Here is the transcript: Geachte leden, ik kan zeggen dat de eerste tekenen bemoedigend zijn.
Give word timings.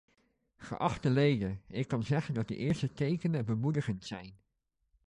Geachte 0.57 1.09
leden, 1.09 1.61
ik 1.67 1.87
kan 1.87 2.03
zeggen 2.03 2.33
dat 2.33 2.47
de 2.47 2.55
eerste 2.57 2.91
tekenen 2.93 3.45
bemoedigend 3.45 4.05
zijn. 4.05 4.33